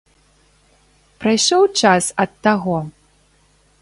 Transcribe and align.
Прайшоў 1.23 1.63
час 1.81 2.03
ад 2.25 2.31
таго? 2.49 2.77